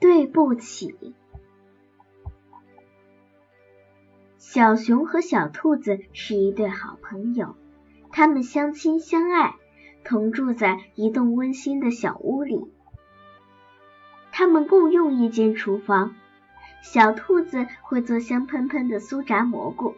[0.00, 1.14] 对不起。
[4.36, 7.56] 小熊和小兔子是一对好朋友，
[8.10, 9.54] 他们相亲相爱，
[10.04, 12.70] 同住在一栋温馨的小屋里。
[14.32, 16.14] 他们共用一间厨房。
[16.80, 19.96] 小兔子会做香喷喷的酥炸蘑菇，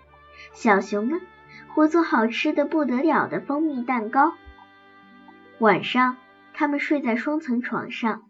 [0.54, 1.20] 小熊呢
[1.68, 4.32] 会做好吃的不得了的蜂蜜蛋糕。
[5.58, 6.16] 晚上，
[6.54, 8.22] 他们睡在双层床上，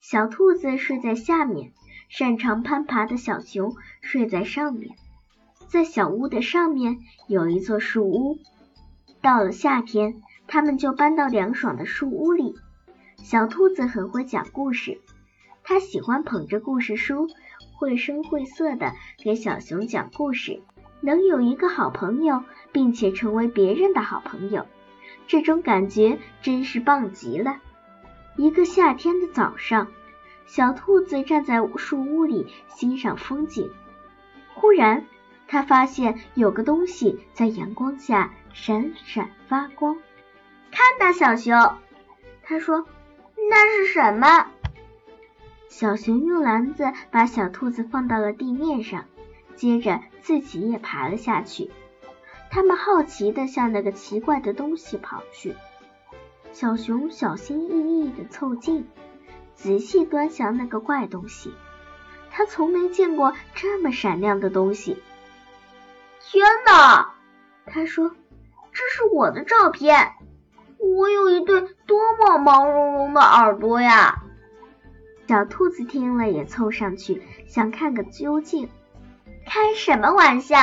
[0.00, 1.72] 小兔子睡在下面，
[2.08, 4.96] 擅长攀爬的小熊睡在上面。
[5.68, 8.38] 在小屋的上面有一座树屋。
[9.20, 12.54] 到了夏天，他们就搬到凉爽的树屋里。
[13.16, 15.00] 小兔子很会讲故事，
[15.64, 17.28] 它喜欢捧着故事书。
[17.78, 20.62] 绘声绘色的给小熊讲故事，
[21.00, 24.64] 能有一个好朋友，并且成为别人的好朋友，
[25.26, 27.60] 这种感觉真是棒极了。
[28.36, 29.88] 一个夏天的早上，
[30.44, 33.72] 小兔子站在树屋里欣赏风景，
[34.54, 35.06] 忽然，
[35.48, 39.96] 它发现有个东西在阳光下闪闪发光。
[40.70, 41.76] 看呐小熊，
[42.42, 42.86] 他说
[43.50, 44.46] ：“那是什么？”
[45.68, 49.06] 小熊用篮子把小兔子放到了地面上，
[49.54, 51.70] 接着自己也爬了下去。
[52.50, 55.54] 他们好奇地向那个奇怪的东西跑去。
[56.58, 58.88] 小熊小心翼翼地凑近，
[59.54, 61.52] 仔细端详那个怪东西。
[62.30, 65.02] 他从没见过这么闪亮的东西。
[66.18, 67.12] 天哪！
[67.66, 68.10] 他说
[68.72, 70.14] ：“这是我的照片，
[70.78, 74.22] 我有一对多么毛茸茸的耳朵呀！”
[75.28, 78.70] 小兔子听了也凑上去想看个究竟。
[79.44, 80.56] 开什么玩笑？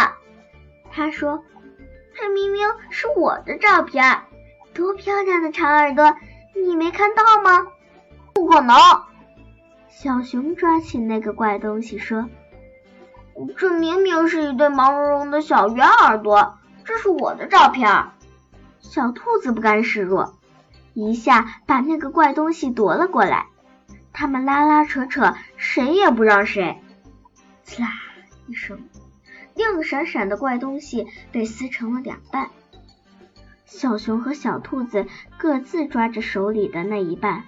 [0.91, 1.44] 他说
[2.17, 4.23] ：“这明明是我的照片，
[4.73, 6.16] 多漂亮的长耳朵，
[6.55, 7.67] 你没看到吗？”
[8.33, 8.75] 不可能！
[9.89, 12.29] 小熊抓起那个怪东西说
[13.57, 18.07] ：“这明明是一对毛茸茸的小圆耳朵，这是我的照片。”
[18.81, 20.35] 小兔子不甘示弱，
[20.94, 23.47] 一下把那个怪东西夺了过来。
[24.12, 26.81] 他们拉拉扯扯，谁也不让谁。
[27.63, 27.88] 刺啦
[28.47, 28.83] 一声，
[29.56, 32.50] 亮闪闪的怪东西被撕成了两半。
[33.66, 35.07] 小熊和小兔子
[35.38, 37.44] 各自抓着手里的那一半，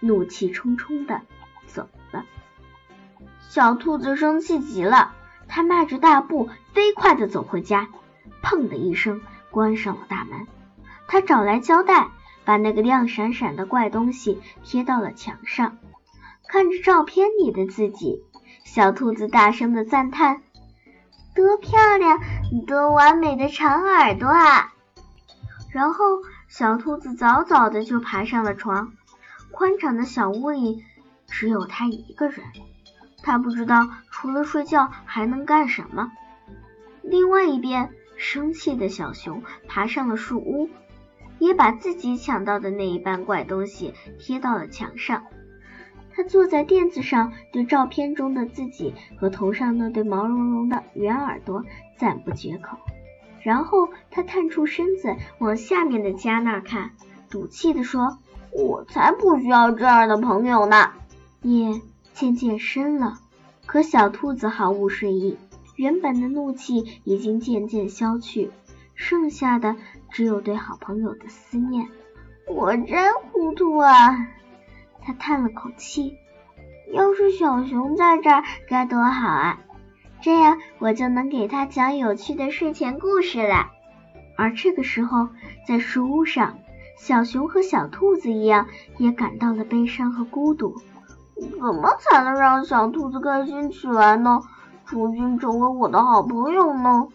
[0.00, 1.22] 怒气冲冲的
[1.66, 2.24] 走了。
[3.48, 5.14] 小兔子生气极了，
[5.48, 7.88] 它迈着大步飞快的走回家，
[8.42, 10.46] 砰的一声关上了大门。
[11.06, 12.08] 它找来胶带。
[12.46, 15.78] 把那个亮闪闪的怪东西贴到了墙上，
[16.46, 18.22] 看着照片里的自己，
[18.64, 20.42] 小兔子大声的赞叹
[21.34, 22.20] ：“多漂亮，
[22.64, 24.72] 多完美的长耳朵啊！”
[25.76, 28.94] 然后小兔子早早的就爬上了床，
[29.50, 30.82] 宽敞的小屋里
[31.26, 32.46] 只有它一个人，
[33.22, 36.10] 它不知道除了睡觉还能干什么。
[37.02, 40.70] 另外一边，生气的小熊爬上了树屋。
[41.38, 45.24] 也把自己抢到的那一半怪东西贴到了墙上。
[46.14, 51.62] 他坐在垫子上，对照片中的自己和头上那对毛茸茸的圆耳朵
[51.98, 52.78] 赞不绝口。
[53.46, 56.90] 然后他探出身子往下面的家那看，
[57.30, 58.18] 赌气地说
[58.50, 60.90] ：“我才不需要这样的朋友呢。”
[61.42, 61.80] 夜
[62.12, 63.20] 渐渐深了，
[63.64, 65.38] 可小兔子毫无睡意，
[65.76, 68.50] 原本的怒气已经渐渐消去。
[68.96, 69.76] 剩下的
[70.10, 71.86] 只有对好朋友的思念。
[72.48, 74.26] 我真糊涂啊！
[75.02, 76.16] 他叹了口气。
[76.92, 79.60] 要是小熊在这儿该多好啊！
[80.22, 83.70] 这样我就能给他讲有趣的睡前故事了。
[84.36, 85.28] 而这个时候，
[85.66, 86.58] 在树屋上，
[86.98, 88.66] 小熊和小兔子一样，
[88.98, 90.76] 也感到了悲伤和孤独。
[91.36, 94.40] 怎么才能让小兔子开心起来呢？
[94.86, 97.08] 重新成为我的好朋友呢？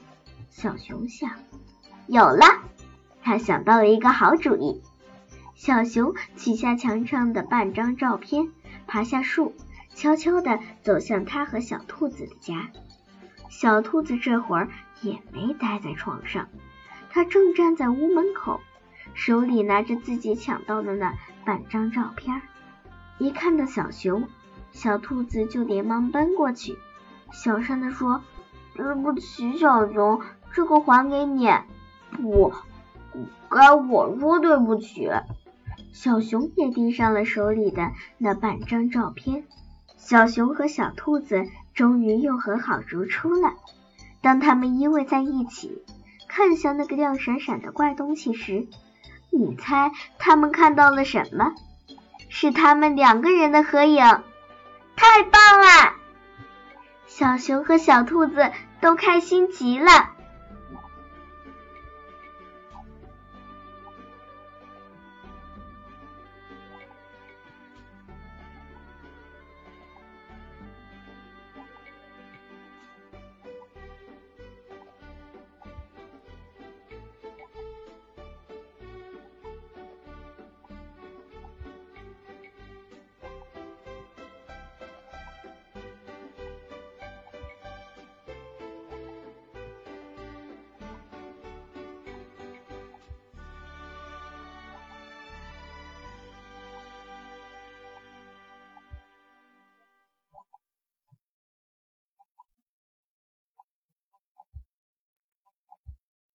[0.49, 1.31] 小熊想。
[2.07, 2.45] 有了，
[3.23, 4.81] 他想到了一个好主意。
[5.55, 8.49] 小熊取下墙上的半张照片，
[8.87, 9.53] 爬下树，
[9.95, 12.71] 悄悄地走向他和小兔子的家。
[13.51, 14.69] 小兔子这会儿
[15.01, 16.47] 也没待在床上，
[17.09, 18.61] 它正站在屋门口，
[19.13, 22.41] 手里拿着自己抢到的那半张照片。
[23.17, 24.29] 一看到小熊，
[24.71, 26.77] 小兔子就连忙奔过去，
[27.33, 28.23] 小声地说
[28.73, 30.21] ：“对不起，小熊，
[30.53, 31.49] 这个还给你。”
[32.09, 32.53] 不，
[33.49, 35.09] 该我说对不起。
[35.91, 39.43] 小熊也递上了手里的那半张照片。
[39.97, 41.45] 小熊和小兔子
[41.81, 43.55] 终于又和好如初了。
[44.21, 45.81] 当他们依偎在一起，
[46.27, 48.67] 看向那个亮闪闪的怪东西时，
[49.31, 51.55] 你猜他们看到了什么？
[52.29, 54.03] 是他们两个人的合影。
[54.95, 55.95] 太棒了！
[57.07, 59.89] 小熊和小兔子都开心极了。